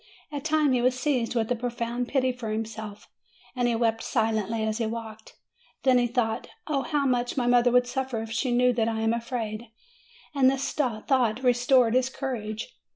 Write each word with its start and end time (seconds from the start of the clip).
At 0.31 0.43
times 0.43 0.73
he 0.73 0.81
was 0.81 0.97
seized 0.99 1.35
with 1.35 1.51
a 1.51 1.55
profound 1.55 2.07
pity 2.07 2.31
for 2.31 2.49
himself, 2.49 3.07
and 3.55 3.67
he 3.67 3.75
wept 3.75 4.01
silently 4.01 4.63
as 4.63 4.79
he 4.79 4.87
walked. 4.87 5.35
Then 5.83 5.99
he 5.99 6.07
thought, 6.07 6.47
"Oh 6.65 6.81
how 6.81 7.05
much 7.05 7.37
my 7.37 7.45
mother 7.45 7.69
would 7.69 7.85
suffer 7.85 8.19
if 8.23 8.31
she 8.31 8.51
knew 8.51 8.73
that 8.73 8.87
I 8.87 9.01
am 9.01 9.13
afraid!" 9.13 9.67
and 10.33 10.49
this 10.49 10.71
thought 10.71 11.43
restored 11.43 11.93
his 11.93 12.09
courage. 12.09 12.79